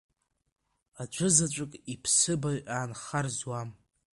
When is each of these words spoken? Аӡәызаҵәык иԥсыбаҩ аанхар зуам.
Аӡәызаҵәык 1.01 1.71
иԥсыбаҩ 1.93 2.59
аанхар 2.75 3.27
зуам. 3.35 3.69